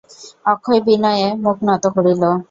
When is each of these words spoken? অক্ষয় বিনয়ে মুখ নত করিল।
অক্ষয় 0.45 0.79
বিনয়ে 0.87 1.27
মুখ 1.43 1.57
নত 1.67 1.83
করিল। 1.95 2.23